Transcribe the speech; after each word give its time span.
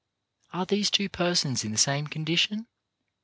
Are 0.51 0.65
these 0.65 0.89
two 0.89 1.09
persons 1.09 1.63
in 1.63 1.71
the 1.71 1.77
same 1.77 2.07
condition? 2.07 2.65